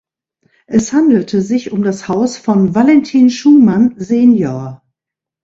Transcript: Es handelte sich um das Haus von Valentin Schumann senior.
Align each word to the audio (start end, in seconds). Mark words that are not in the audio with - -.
Es 0.65 0.93
handelte 0.93 1.43
sich 1.43 1.71
um 1.71 1.83
das 1.83 2.07
Haus 2.07 2.35
von 2.35 2.73
Valentin 2.73 3.29
Schumann 3.29 3.93
senior. 3.99 4.81